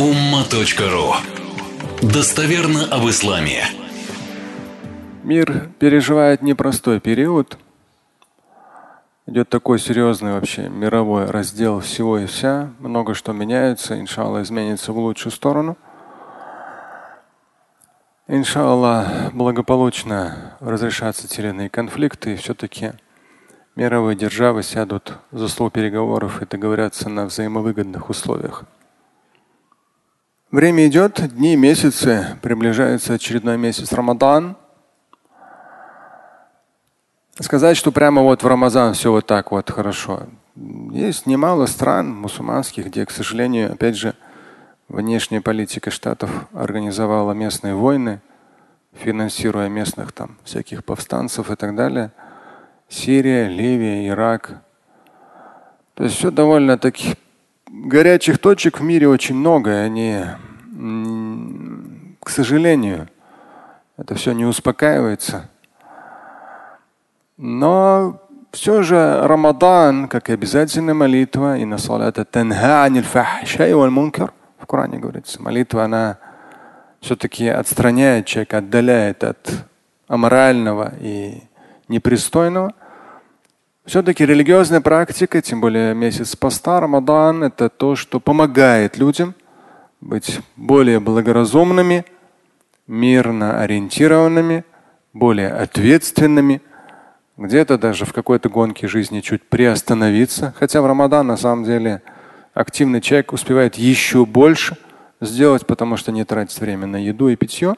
[0.00, 1.12] umma.ru
[2.00, 3.64] Достоверно об исламе.
[5.24, 7.58] Мир переживает непростой период.
[9.26, 12.70] Идет такой серьезный вообще мировой раздел всего и вся.
[12.78, 15.76] Много что меняется, иншаллах, изменится в лучшую сторону.
[18.26, 22.92] Иншаллах, благополучно разрешатся те конфликты, и все-таки
[23.76, 28.64] мировые державы сядут за стол переговоров и договорятся на взаимовыгодных условиях.
[30.50, 34.56] Время идет, дни, месяцы, приближается очередной месяц Рамадан.
[37.38, 40.24] Сказать, что прямо вот в Рамазан все вот так вот хорошо.
[40.90, 44.16] Есть немало стран мусульманских, где, к сожалению, опять же,
[44.88, 48.20] внешняя политика штатов организовала местные войны,
[48.94, 52.10] финансируя местных там всяких повстанцев и так далее.
[52.88, 54.64] Сирия, Ливия, Ирак.
[55.94, 57.14] То есть все довольно таких
[57.72, 60.24] горячих точек в мире очень много, и они,
[62.22, 63.08] к сожалению,
[63.96, 65.48] это все не успокаивается.
[67.36, 68.20] Но
[68.52, 72.24] все же Рамадан, как и обязательная молитва, и на салата
[74.58, 76.18] в Коране говорится, молитва, она
[77.00, 79.64] все-таки отстраняет человека, отдаляет от
[80.06, 81.42] аморального и
[81.88, 82.74] непристойного.
[83.86, 89.34] Все-таки религиозная практика, тем более месяц поста, Рамадан, это то, что помогает людям
[90.00, 92.04] быть более благоразумными,
[92.86, 94.64] мирно ориентированными,
[95.14, 96.60] более ответственными,
[97.38, 100.54] где-то даже в какой-то гонке жизни чуть приостановиться.
[100.58, 102.02] Хотя в Рамадан на самом деле
[102.52, 104.76] активный человек успевает еще больше
[105.22, 107.76] сделать, потому что не тратит время на еду и питье.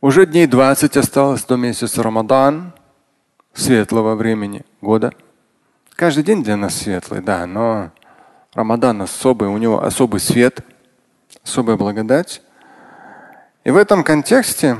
[0.00, 2.72] Уже дней 20 осталось до месяца Рамадан
[3.56, 5.12] светлого времени года.
[5.94, 7.90] Каждый день для нас светлый, да, но
[8.54, 10.60] Рамадан особый, у него особый свет,
[11.42, 12.42] особая благодать.
[13.64, 14.76] И в этом контексте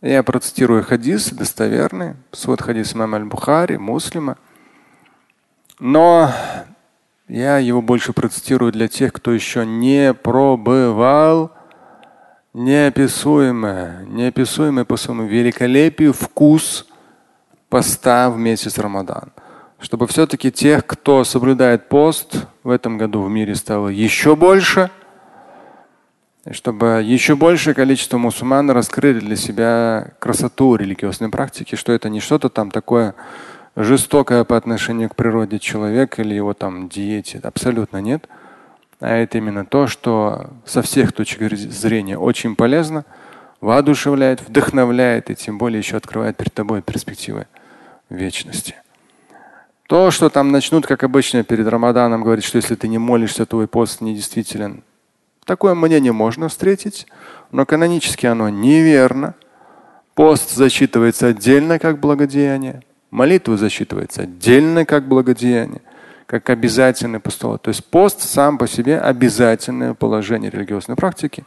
[0.00, 4.36] я процитирую хадис достоверный, свод хадис имама Аль-Бухари, муслима.
[5.78, 6.30] Но
[7.28, 11.50] я его больше процитирую для тех, кто еще не пробывал
[12.54, 16.86] неописуемое, неописуемое по своему великолепию вкус
[17.68, 19.32] поста в месяц Рамадан.
[19.78, 24.90] Чтобы все-таки тех, кто соблюдает пост, в этом году в мире стало еще больше,
[26.46, 32.20] и чтобы еще большее количество мусульман раскрыли для себя красоту религиозной практики, что это не
[32.20, 33.14] что-то там такое
[33.74, 37.40] жестокое по отношению к природе человека или его там диете.
[37.42, 38.28] Абсолютно нет.
[39.00, 43.04] А это именно то, что со всех точек зрения очень полезно,
[43.60, 47.46] воодушевляет, вдохновляет и тем более еще открывает перед тобой перспективы
[48.10, 48.74] вечности.
[49.86, 53.68] То, что там начнут, как обычно, перед Рамаданом говорить, что если ты не молишься, твой
[53.68, 54.82] пост недействителен.
[55.44, 57.06] Такое мнение можно встретить,
[57.52, 59.34] но канонически оно неверно.
[60.14, 65.82] Пост засчитывается отдельно как благодеяние, молитва засчитывается отдельно как благодеяние,
[66.26, 67.62] как обязательный постулат.
[67.62, 71.44] То есть пост сам по себе обязательное положение религиозной практики.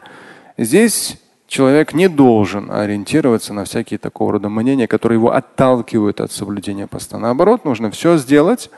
[0.58, 6.87] Здесь человек не должен ориентироваться на всякие такого рода мнения, которые его отталкивают от соблюдения
[6.87, 7.19] поста.
[7.19, 8.70] Наоборот, нужно все сделать,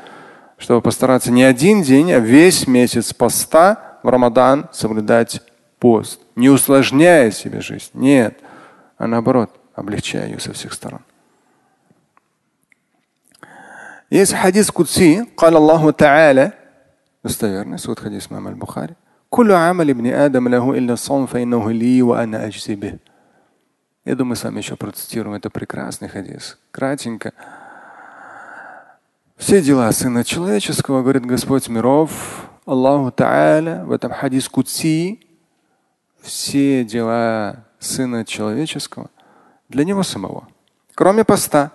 [0.59, 5.43] чтобы постараться не один день, а весь месяц поста в Рамадан соблюдать
[5.79, 7.91] пост, не усложняя себе жизнь.
[7.95, 8.39] Нет,
[8.99, 11.01] а наоборот, облегчая ее со всех сторон.
[14.09, 16.53] Есть хадис Кудси, قال الله تعالى,
[17.25, 18.95] достоверный, суд хадис Мама Аль-Бухари.
[19.31, 22.99] كل عمل ابن آدم له إلا الصوم فإنه لي وأنا أجزي به.
[24.05, 25.35] Я думаю, сами еще процитируем.
[25.35, 26.59] Это прекрасный хадис.
[26.71, 27.33] Кратенько.
[29.37, 35.21] Все дела Сына Человеческого, говорит Господь миров, Аллаху Та'аля, в этом хадис Кутси,
[36.23, 39.11] все дела Сына Человеческого
[39.69, 40.49] для Него самого.
[40.95, 41.73] Кроме поста.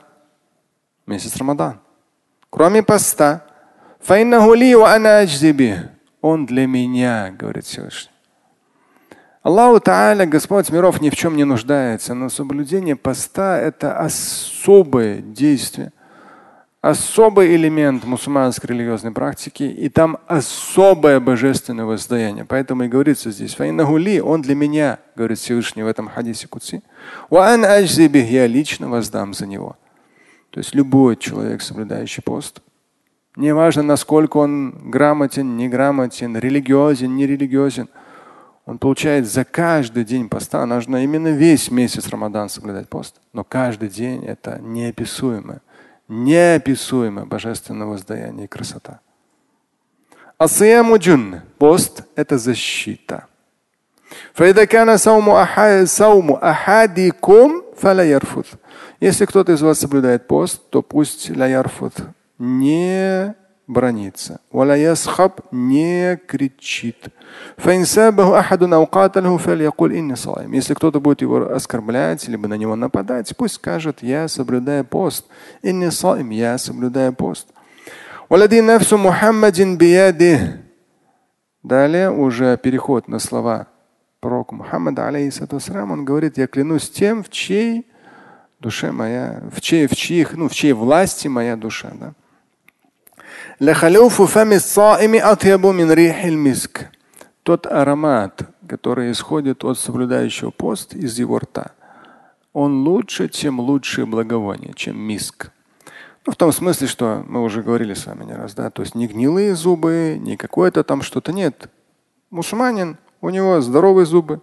[1.06, 1.79] Месяц Рамадан.
[2.50, 3.45] Кроме поста.
[4.00, 5.89] فإنه لي وأنا أجزي به.
[6.26, 8.11] он для меня, говорит Всевышний.
[9.44, 15.93] Аллаху Тааля, Господь миров, ни в чем не нуждается, но соблюдение поста– это особое действие,
[16.81, 22.44] особый элемент мусульманской религиозной практики, и там особое божественное воздаяние.
[22.44, 26.82] Поэтому и говорится здесь, он для меня, говорит Всевышний в этом хадисе Кутси,
[27.31, 29.76] я лично воздам за него.
[30.50, 32.62] То есть любой человек, соблюдающий пост,
[33.37, 37.88] не важно, насколько он грамотен, неграмотен, религиозен, нерелигиозен.
[38.65, 40.65] Он получает за каждый день поста.
[40.65, 43.21] Нужно именно весь месяц Рамадан соблюдать пост.
[43.35, 45.61] Но каждый день это неописуемое,
[46.09, 49.00] неописуемое божественное воздаяние и красота.
[50.38, 51.43] Асиямуджун.
[51.59, 53.27] Пост– это защита.
[59.00, 61.94] Если кто-то из вас соблюдает пост, то пусть ля ярфут
[62.38, 63.35] не
[63.67, 64.41] бронится.
[64.53, 67.09] ясхаб не кричит.
[70.53, 75.27] Если кто-то будет его оскорблять, либо на него нападать, пусть скажет, я соблюдаю пост.
[75.62, 77.49] Я соблюдаю пост.
[81.62, 83.67] Далее уже переход на слова
[84.21, 87.87] пророка Мухаммада, алейхиссату он говорит, я клянусь тем, в чьей
[88.61, 91.93] душе моя, в чьей, в чьих, ну, в чьей власти моя душа.
[91.94, 92.15] Да?
[97.43, 101.72] Тот аромат, который исходит от соблюдающего пост из его рта,
[102.52, 105.50] он лучше, чем лучшие благовония, чем миск.
[106.26, 108.94] Ну, в том смысле, что мы уже говорили с вами не раз, да, то есть
[108.94, 111.69] не гнилые зубы, не какое-то там что-то нет.
[112.31, 114.40] Мусульманин, у него здоровые зубы,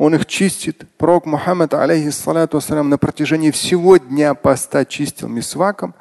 [0.00, 0.86] он их чистит.
[0.96, 5.94] Пророк Мухаммад, алейхиссалату на протяжении всего дня поста чистил мисваком.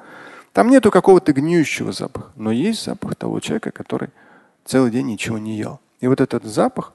[0.53, 4.09] Там нету какого-то гниющего запаха, но есть запах того человека, который
[4.65, 5.79] целый день ничего не ел.
[5.99, 6.93] И вот этот запах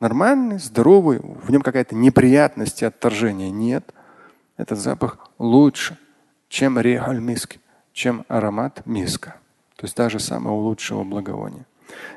[0.00, 3.94] нормальный, здоровый, в нем какая-то неприятность и отторжение нет.
[4.56, 5.96] Этот запах лучше,
[6.48, 7.60] чем рехаль миски,
[7.92, 9.36] чем аромат миска.
[9.76, 11.64] То есть даже самого лучшего благовония.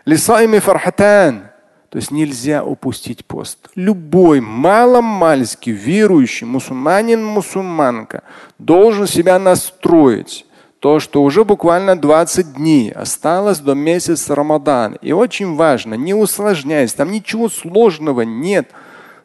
[0.06, 1.50] Лисайми фархатан.
[1.90, 3.70] То есть нельзя упустить пост.
[3.76, 8.24] Любой маломальский верующий мусульманин, мусульманка
[8.60, 10.46] должен себя настроить
[10.80, 14.98] то, что уже буквально 20 дней осталось до месяца Рамадан.
[15.02, 18.70] И очень важно, не усложняясь, там ничего сложного нет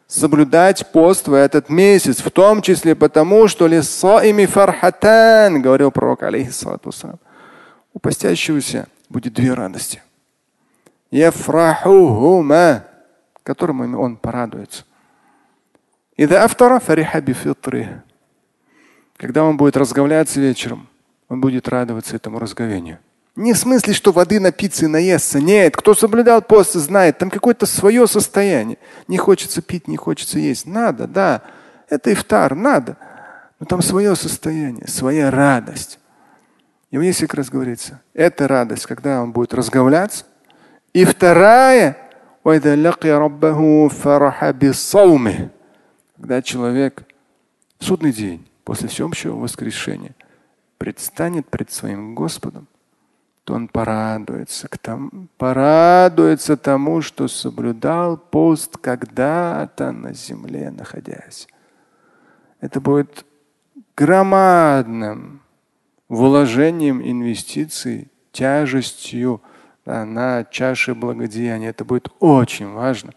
[0.07, 6.91] соблюдать пост в этот месяц, в том числе потому, что лисаими фархатан, говорил пророк, алейхиссалату
[7.93, 10.01] у постящегося будет две радости.
[11.11, 12.85] Яфрахухума,
[13.43, 14.83] которым он порадуется.
[19.17, 20.87] Когда он будет разговляться вечером,
[21.31, 22.99] он будет радоваться этому разговению.
[23.37, 25.39] Не в смысле, что воды напиться и наесться.
[25.39, 28.77] Нет, кто соблюдал пост, знает, там какое-то свое состояние.
[29.07, 30.65] Не хочется пить, не хочется есть.
[30.65, 31.43] Надо, да.
[31.87, 32.97] Это ифтар, надо.
[33.61, 35.99] Но там свое состояние, своя радость.
[36.89, 40.25] И здесь как раз говорится, это радость, когда он будет разговляться.
[40.91, 41.95] И вторая,
[46.17, 47.03] когда человек
[47.79, 50.13] в судный день, после всеобщего воскрешения,
[50.81, 52.67] предстанет пред своим Господом,
[53.43, 61.47] то он порадуется, к тому, порадуется тому, что соблюдал пост когда-то на земле находясь.
[62.61, 63.27] Это будет
[63.95, 65.41] громадным
[66.09, 69.39] вложением инвестиций, тяжестью
[69.85, 71.69] да, на чаше благодеяния.
[71.69, 73.13] Это будет очень важно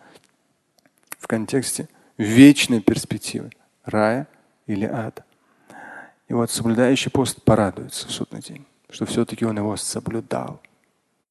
[1.18, 1.88] в контексте
[2.18, 3.52] вечной перспективы
[3.86, 4.28] рая
[4.66, 5.24] или ада.
[6.34, 10.60] И вот соблюдающий пост порадуется в судный день, что все-таки он его соблюдал.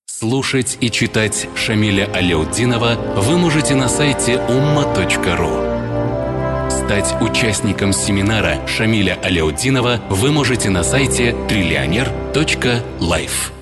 [0.05, 6.69] Слушать и читать Шамиля Аляутдинова вы можете на сайте umma.ru.
[6.69, 13.52] Стать участником семинара Шамиля Аляутдинова вы можете на сайте триллионер.life.